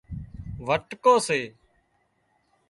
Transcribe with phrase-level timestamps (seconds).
[0.67, 1.39] وٽلُو سي